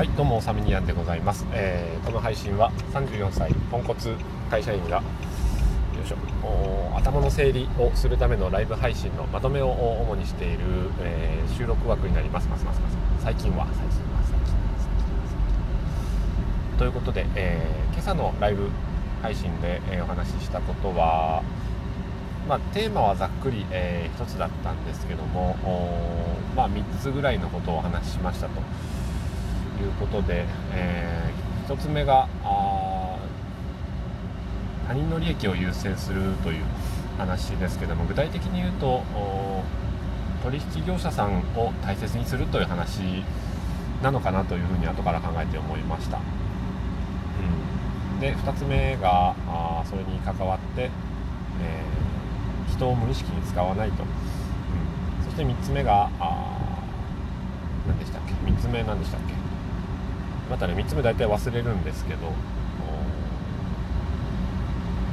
[0.00, 4.16] はいどうもサミニアンでございます、えー、この配信は34歳ポンコツ
[4.50, 5.02] 会社員がよ
[6.02, 6.16] いしょ
[6.96, 10.60] 頭の整理をするためのライブ配信のまとめを主にしている、
[11.00, 12.48] えー、収録枠になります。
[12.48, 12.96] ますますます。
[13.22, 15.04] 最近は最近は最近は最近
[16.72, 16.78] は。
[16.78, 18.70] ということで、えー、今朝のライブ
[19.20, 21.42] 配信で、え、お話ししたことは
[22.48, 25.56] まあ、テーマはざっくり、えー、1つだったんですけども、
[26.56, 28.62] まあ、3つぐらいのことをお話ししましたと。
[29.80, 32.28] いうことで、えー、1つ目が
[34.86, 36.64] 他人の利益を優先するという
[37.18, 39.02] 話ですけども具体的に言うと
[40.42, 43.22] 取引業者さんを大切にするという話
[44.02, 46.18] なのかなというふうに後から考えて思いました、
[48.14, 50.90] うん、で2つ目があそれに関わって、
[51.62, 56.08] えー、人を無意識に使わないと、うん、そして3つ目が
[57.86, 59.39] 何でしたっけ？3つ目何でしたっけ？
[60.50, 62.32] またね3つ目大体忘れるんですけど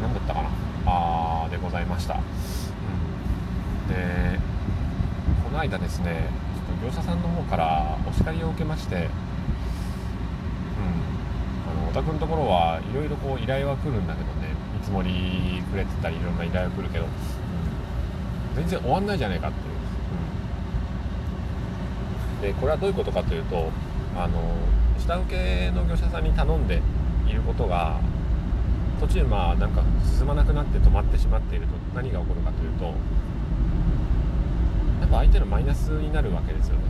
[0.02, 0.50] 何だったかな。
[0.89, 2.22] あーでございました、うん、
[3.94, 4.39] で
[5.44, 9.02] この間ですねちょっと業者さんの方からお叱りを受けましてうん。
[11.67, 17.12] あのお宅のところはいろいろこう依頼は来るんだけどね見積もりくれてたりいろんな依頼が来るけど、うん、
[18.56, 19.62] 全然終わんないじゃないかってい
[22.47, 23.69] う、うん、でこれはどういうことかというと
[24.18, 24.42] あの
[25.00, 26.82] 下請けの業者さんに頼んで
[27.28, 28.00] いることが
[29.00, 32.92] 途中まあなんか進まなくなって止まってしまっていると何が起こるかというとや
[35.06, 36.82] っぱ相手のマイナスになるわけですよね、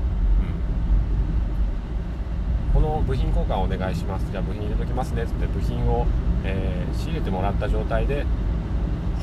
[2.73, 4.25] うん、この部品交換お願いします。
[4.31, 6.07] じゃあ部品入れときますねっつって部品を、
[6.45, 8.25] えー、仕入れてもらった状態で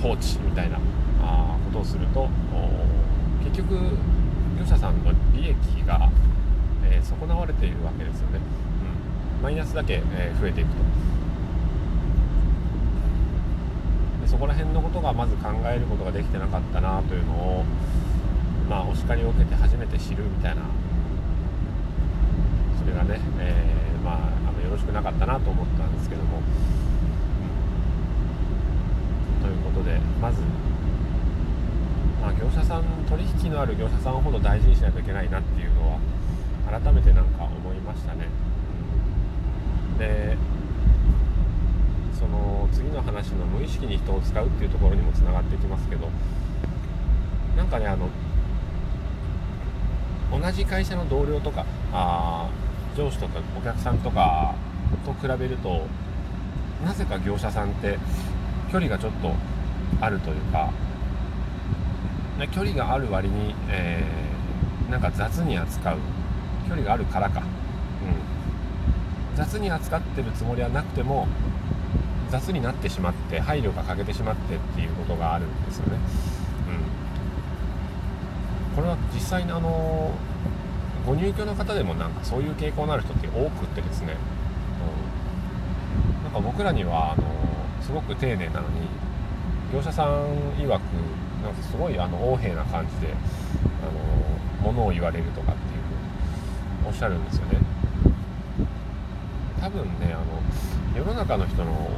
[0.03, 0.79] 放置みたいな
[1.23, 2.29] あことをすると
[3.43, 3.75] 結局
[4.59, 6.11] 業者さんの利益が、
[6.95, 8.39] えー、損なわれているわけですよね。
[9.39, 9.43] うん。
[9.43, 10.77] マイナスだけ、え増えていくと。
[14.23, 17.65] でそこら辺のことがまず考えることができてなかったなというのを
[18.71, 20.63] まあお叱りを受けて初めて知るみたいな。
[22.79, 24.17] それがね、えー、まあ
[24.49, 26.43] あのよろしくなかったなと思ったんですけども、
[29.43, 30.41] ということでまず
[32.25, 35.99] まあ、業者さん取引のある業者さんほど大事にしないといけないなっていうのは
[36.71, 38.29] 改めてなんか思いましたね。
[39.99, 40.37] で
[42.19, 46.09] その次の話の無意識に人を使うっていうところにもつながってきますけど
[47.57, 48.09] なんかねあの
[50.33, 52.49] 同じ会社の同僚とかあ
[52.97, 54.55] 上司とかお客さんとか
[55.05, 55.87] と比べると
[56.85, 57.99] なぜか業者さんって
[58.73, 59.33] 距離がちょっと
[60.01, 60.71] あるというか
[62.53, 65.99] 距離がある割に、えー、なんか雑に扱う
[66.69, 67.41] 距離があるからか。
[67.41, 67.47] うん。
[69.37, 71.27] 雑に扱ってるつもりはなくても
[72.31, 75.99] 雑になってしまって配慮が欠けてしまってっていうことがあるんですよね。
[78.71, 80.13] うん、これは実際にあの
[81.07, 84.17] ご入居の方でもなんかそういう傾向のある人って多くってですね、
[86.19, 87.25] うん、なんか僕らにはあの
[87.83, 88.81] すごく丁寧なのに
[89.73, 95.74] 業者さん曰くなんかすごいあの横柄な感じであの物を言われるとかって
[96.95, 97.59] っしゃるんですよね。
[99.61, 100.25] 多分ねあの
[100.97, 101.91] 世の中の人の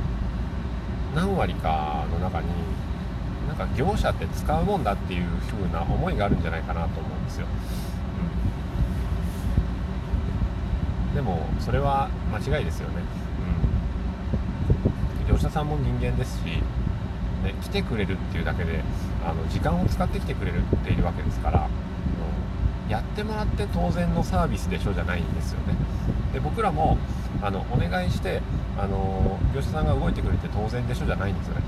[1.15, 2.47] 何割かの中に
[3.47, 7.47] なんか業者って使うもんだっていう風な思いがあるんじゃないかなと思うんですよ、
[11.09, 12.95] うん、でもそれは間違いですよね、
[15.21, 16.63] うん、業者さんも人間ですし、ね、
[17.63, 18.83] 来てくれるっていうだけで
[19.25, 21.69] あの時間を使ってきてくれるっているわけですから。
[22.89, 25.75] やってもらって当然のサービスでしょじゃないんですよね。
[26.33, 26.99] で僕らも
[27.43, 28.43] あのお願いして
[28.79, 31.63] あの業者さんが動いてくれて当然でしょじゃないんですよね、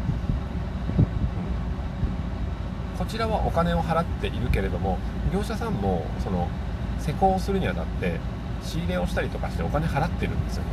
[2.92, 4.98] うん、こちらはお金を払っているけれども
[5.32, 6.48] 業者さんもその
[6.98, 8.20] 施工をするにあたって
[8.62, 10.70] 仕入れをしたりとかしてお金払ってるんですよね、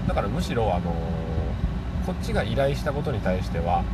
[0.00, 0.94] うん、だからむしろあの
[2.06, 3.84] こっちが依頼したことに対しては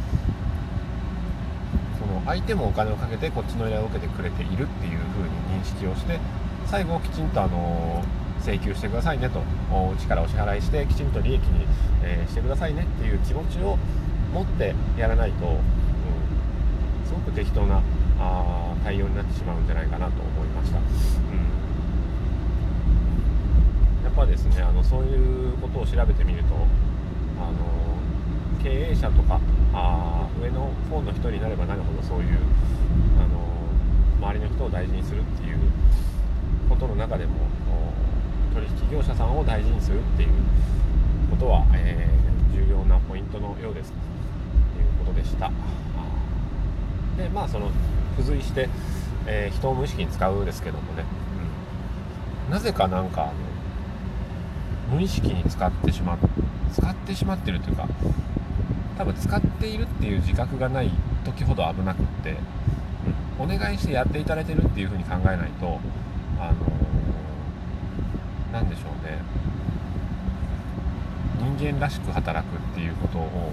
[2.31, 6.21] 相手もお金をかけてこっちの依頼を受けてくれているっていう風に認識をして
[6.67, 8.05] 最後きちんとあの
[8.41, 11.67] 請求してくださいねとうちからお支払いしてきちんと利益に、
[12.05, 13.77] え、してくださいねっていう気持ちを
[14.33, 15.57] 持ってやらないと、うん、
[17.05, 17.83] すごく適当な
[18.21, 20.79] あ対応になってしまうんじゃないかなと思いました。
[20.79, 20.85] うん
[24.05, 26.55] やっぱですねあのそういうことを調べてみると
[28.63, 29.41] 経営者とか
[29.73, 32.39] あ上の方の人になればなるほどそういう
[33.19, 35.59] あの周りの人を大事にするっていう
[36.69, 37.33] ことの中でも
[38.55, 40.29] 取引業者さんを大事にするっていう
[41.31, 43.93] ことは、えー、重要なポイントのようです。
[43.93, 45.51] ということでした。
[47.17, 47.71] でまあその
[48.17, 48.69] 付随して、
[49.27, 51.05] えー、人を無意識に使うですけどもね、
[52.47, 53.33] うん、なぜかなんかあの
[54.97, 56.19] 無意識に使ってしまう
[56.73, 57.89] 使ってしまってるというか
[59.01, 60.91] 多分使っているっていう自覚がない
[61.25, 62.37] 時ほど危なくって、
[63.41, 65.81] うん、お願いしてやっていただいてるっていうふうに考えないと
[66.39, 66.57] あの
[68.53, 69.23] 何でしょうね。
[71.39, 73.53] 人間らしく働くっていうことを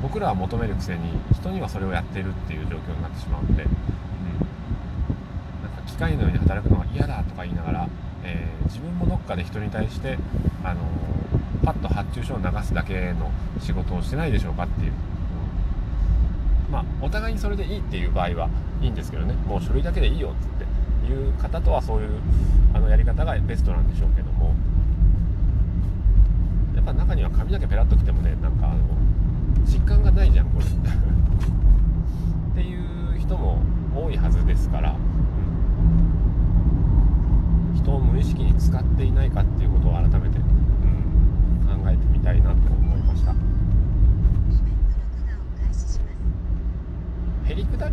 [0.00, 3.70] 僕らは求めるくせに人にはそれをやってるっていう状況になってしまうので、うん、
[5.64, 7.88] なんか機械のように働くのは嫌だとか言いながら、
[8.22, 10.18] えー、自分もどっかで人に対して、
[10.62, 10.84] あのー、
[11.70, 13.30] パッと発注書を流すだけの
[13.60, 14.92] 仕事をしてないでしょうかっていう、
[16.66, 18.48] うん、まあお互いにそれでいいっていう場合は
[18.82, 19.34] いいんですけどね。
[19.46, 20.64] もう書類だけでいいよっつって。
[21.10, 22.10] いう方とはそういう
[22.72, 24.54] あのやり方がベストなんでしょうけども。
[26.74, 28.78] やっぱ中には髪の毛ペラッときてもねなんかあの
[29.64, 30.64] 実感がないじゃんこれ。
[30.64, 30.68] っ
[32.54, 33.58] ていう人も
[33.94, 34.94] 多いはずですから、う
[37.74, 40.39] ん、人を無意識に使っていないかっていうことを改めて、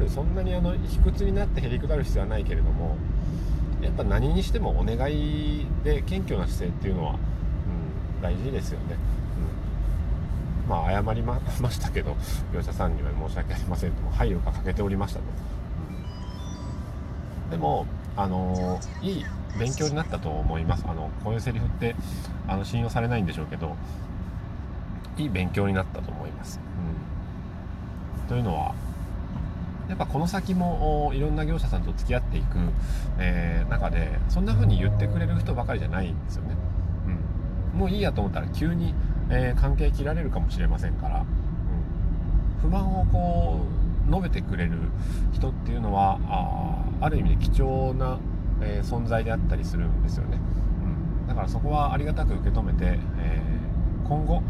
[0.09, 2.95] そんなにあの卑屈になってへりくだる必要はないけれども
[3.81, 8.97] やっぱ何にしてもお願いで謙虚な姿勢っていうのは、うん、大事ですよね。
[10.67, 11.39] まあ、謝りま
[11.71, 12.17] したけど、
[12.53, 15.25] 業者さんには申し訳ありませんと、配慮が欠けておりましたと。
[17.51, 17.85] でも、
[18.17, 19.25] あのいい
[19.57, 20.83] 勉強になったと思います。
[20.85, 21.95] あのこういうセリフって
[22.47, 23.75] あの信用されないんでしょうけど、
[25.17, 26.59] いい勉強になったと思います。
[28.21, 28.75] うん、というのは、
[29.89, 32.57] やっぱこの先もいろんな業者さんと付き合っていく、
[33.19, 36.55] えー、中でそんな風に言ってくれる人ばかりじゃないんですよね。
[37.73, 38.93] うん、もういいやと思ったら急に
[39.29, 41.25] えー、関係切られるかもしれませんから、うん、
[42.61, 43.61] 不満をこ
[44.07, 44.77] う述べてくれる
[45.33, 48.19] 人っていうのはあある意味で貴重な、
[48.61, 50.39] えー、存在であったりするんですよね、
[50.81, 54.41] うん、だからそこはありがたく受け止めて、えー、今後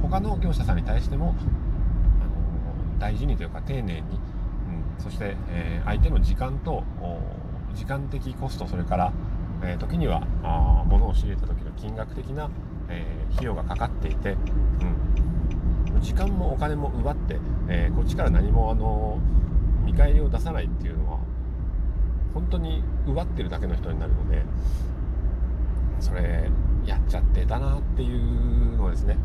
[0.00, 1.36] 他の業者さんに対しても、
[2.20, 4.02] あの大事にというか丁寧に、
[4.98, 6.84] そして、えー、相手の時間と
[7.74, 9.12] 時間的コストそれから、
[9.62, 12.50] え時にはあ物を仕入れた時の金額的な
[12.92, 14.36] えー、費用がかかっていて、
[15.92, 19.18] うん、時間もお金も奪って、え、こっちから何もあの
[19.84, 21.18] 見返りを出さないっていうのは
[22.34, 24.42] 本当に奪ってるだけの人になるので
[26.00, 26.50] それ
[26.84, 29.16] やっちゃってたなっていうのですね、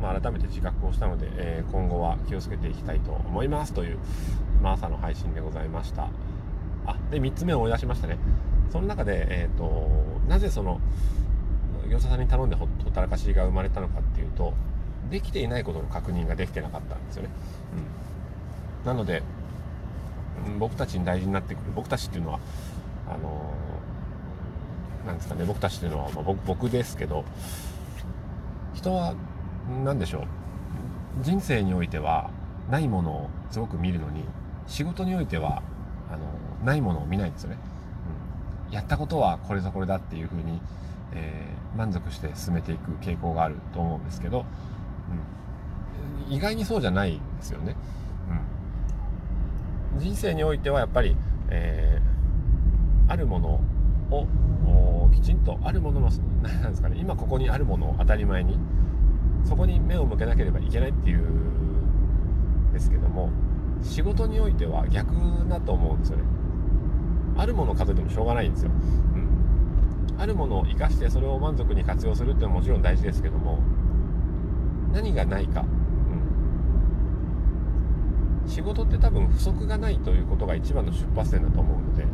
[0.00, 3.72] まあ、改めて自覚をしたので、えー、今後は気をつけていきたいと思います。
[3.72, 3.98] という、
[4.62, 6.08] まあ、朝の配信でございました。
[6.86, 8.18] あで3つ目を思い出しましたね。
[8.70, 10.80] その中で、えーとなぜその
[11.90, 14.54] 業者さんに頼んでほったらかしが生まれたのかっていうと
[15.10, 17.30] できていないことの確認ができてなかったんですよね、
[18.82, 19.22] うん、なので、
[20.58, 22.40] 僕たちに大事になってくる僕たちっていうのは
[23.08, 27.24] あのー、なんですかね僕たちっていうのは、まあ、僕僕ですけど
[28.74, 29.14] 人は
[29.84, 30.22] 何でしょう？
[31.22, 32.30] 人生においては
[32.70, 34.24] ないものをすごく見るのに
[34.66, 35.62] 仕事においては
[36.10, 36.24] あの
[36.64, 37.58] ないものを見ないんですよね、
[38.68, 40.60] うん、やったことはこれぞこれだっていうふうに
[41.12, 44.44] えー、満足して進めていく傾向があると思うんですけど、
[46.28, 47.74] うん、意外にそうじゃないんですよね。
[49.92, 51.16] うん、人生においてはやっぱり、
[51.48, 53.60] えー、あるもの
[54.12, 56.10] をきちんとあるものの
[56.42, 58.56] なんですかね今ここにあるものを当たり前に
[59.44, 63.30] そこに目を向けなければいけないっていうんですけども
[63.82, 65.14] 仕事においては逆
[65.48, 66.24] だと思うんですよね。
[67.36, 68.70] あるものを数えてもしょうがないんですよ。
[69.14, 69.30] うん
[70.20, 73.58] あるものを生かしてそれを満足に活用するっていうのはもちろん大事ですけども
[74.92, 75.64] 何がないか、
[78.44, 82.04] うん、仕事って多分不足がないということが一番の出発点だと思うので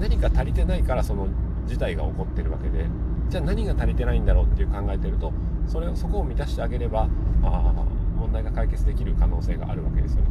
[0.00, 1.28] 何か足りてないからその
[1.66, 2.86] 事態が起こってるわけで
[3.28, 5.32] じゃあ何が足りてないんだろうっていう考えてると
[5.66, 7.08] それをそこを満たしてあげれば
[7.42, 7.72] あ
[8.16, 10.28] 問題が解決できる可能性があるわけですよね、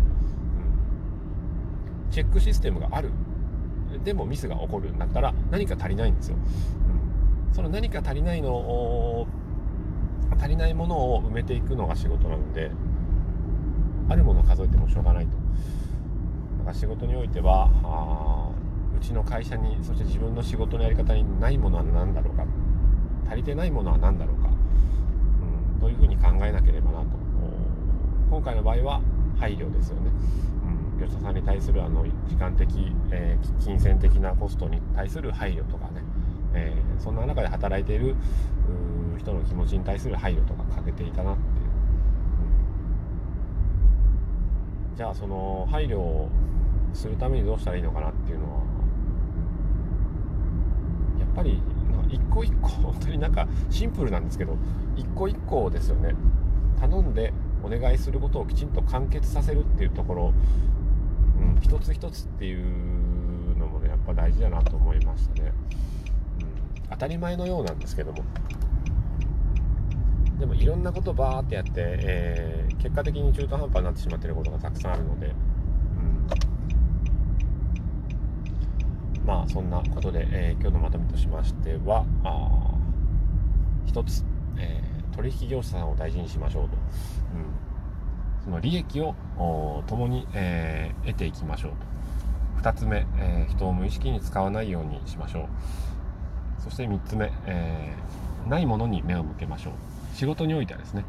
[2.05, 3.09] うん、チェックシステムがある。
[4.03, 6.38] でもミスが起こるんだったら何か足りないんですよ。
[6.38, 9.27] うん、その何か足りないのを
[10.39, 12.71] 足りないものを埋めていくのが仕事なので
[14.07, 15.31] あるものを数えてもしょうがないと。
[16.59, 18.50] だから仕事においてはあ
[18.95, 22.45] うちの会社にそして自分の仕事のやり方にないものは何だろうか。
[23.27, 24.40] 足りてないものは何だろう、
[25.81, 27.21] というふうに考えなければなと。
[28.29, 29.01] 今回の場合は
[29.38, 30.11] 配慮ですよね。
[30.63, 31.00] うん。
[31.00, 36.03] 業者さんに対するあの時間的、えー、金銭的なコストに対する配慮とかね、
[36.53, 38.15] えー、そんな中で働いている
[39.17, 41.47] 人の気持ちに対する配慮とか欠けていたなっていう、
[44.91, 46.29] うん、じゃあその配慮を
[46.93, 48.61] するためにどうしたらいいのかなっていうのは
[51.19, 51.61] やっぱり
[52.09, 54.57] 一個一個本当になんかシンプルなんですけど
[55.01, 56.13] 一個一個ですよね
[56.79, 60.34] 頼んでお願いすることをきちんと完結させるっていうところ、
[61.39, 65.53] うん、一つ一つっていうのもねやっぱ大事だなと思いましたね、
[66.84, 68.24] うん、当たり前のようなんですけども。
[70.39, 75.29] でもいろんなことバーってやって、えー、結果的に中途半端になってしまってることがたくさんあるので、う
[79.22, 82.72] ん、まあそんなことで、えー、今日のまとめとしましてはあ
[83.86, 84.25] 一つ、
[84.58, 89.15] えー、取引業者さんを大事にしましょうと、うん、その利益を
[89.87, 91.91] 共に、えー、得ていきましょうと。
[92.69, 96.61] 2つ目、えー、人を無意識に使わないようにしましょう。
[96.61, 99.73] そして3つ目、えー、ないものに目を向けましょう。
[100.15, 101.05] 仕事においてはですね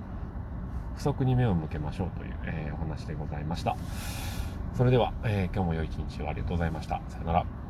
[0.97, 3.77] 不足に目を向けましょうという、えー、お話でございました。
[4.77, 7.03] それでは、えー、今日も良い一日をありがとうございました。
[7.09, 7.62] さよなら。